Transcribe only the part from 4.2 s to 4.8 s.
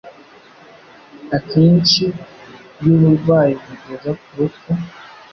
ku rupfu.